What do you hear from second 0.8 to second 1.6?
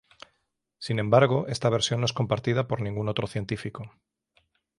embargo,